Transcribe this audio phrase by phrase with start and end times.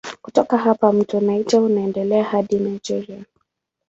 [0.21, 3.25] Kutoka hapa mto Niger unaendelea hadi Nigeria.